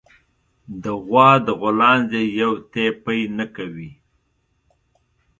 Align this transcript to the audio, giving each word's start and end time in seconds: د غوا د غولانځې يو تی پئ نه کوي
د 0.83 0.85
غوا 1.05 1.29
د 1.45 1.47
غولانځې 1.61 2.23
يو 2.39 2.51
تی 2.71 2.85
پئ 3.03 3.21
نه 3.37 3.45
کوي 3.55 3.91